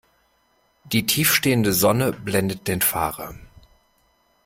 Die 0.85 1.05
tief 1.05 1.31
stehende 1.31 1.73
Sonne 1.73 2.11
blendet 2.11 2.67
den 2.67 2.81
Fahrer. 2.81 3.35